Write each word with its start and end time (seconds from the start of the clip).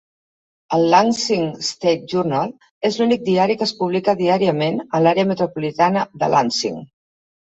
El 0.75 0.85
"Lansing 0.93 1.43
State 1.67 2.07
Journal" 2.13 2.53
es 2.89 2.97
l'únic 3.01 3.27
diari 3.27 3.57
que 3.59 3.63
es 3.67 3.75
publica 3.81 4.17
diàriament 4.23 4.81
a 4.97 5.01
l'àrea 5.03 5.29
metropolitana 5.33 6.07
de 6.23 6.31
Lansing. 6.37 6.81